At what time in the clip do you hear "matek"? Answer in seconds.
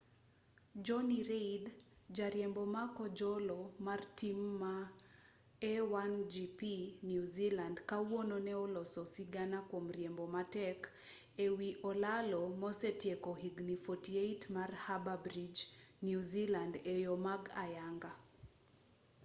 10.35-10.79